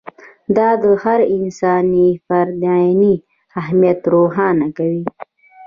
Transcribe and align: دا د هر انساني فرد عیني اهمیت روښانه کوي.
دا 0.57 0.69
د 0.83 0.85
هر 1.03 1.19
انساني 1.35 2.07
فرد 2.25 2.61
عیني 2.75 3.13
اهمیت 3.59 3.99
روښانه 4.13 4.67
کوي. 4.77 5.03